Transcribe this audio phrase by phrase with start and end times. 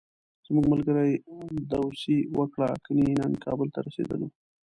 [0.47, 1.03] زموږ ملګرو
[1.71, 4.27] داوسي وکړه، کني نن کابل ته رسېدلو.